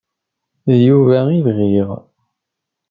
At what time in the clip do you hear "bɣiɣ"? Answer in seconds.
1.45-1.89